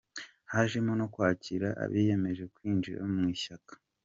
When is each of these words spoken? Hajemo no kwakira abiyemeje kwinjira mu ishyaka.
Hajemo 0.53 0.91
no 0.99 1.05
kwakira 1.13 1.67
abiyemeje 1.83 2.43
kwinjira 2.53 3.01
mu 3.13 3.21
ishyaka. 3.35 3.73